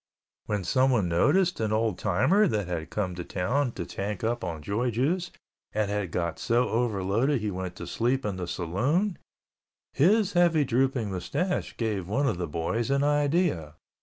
[0.47, 4.63] When someone noticed an old timer that had come to town to tank up on
[4.63, 5.29] joy juice
[5.73, 9.19] and had got so overloaded he went to sleep in the saloon,
[9.93, 13.75] his heavy drooping moustache gave one of the boys an idea.